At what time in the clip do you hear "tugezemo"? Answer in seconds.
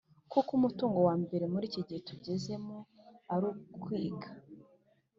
2.09-2.77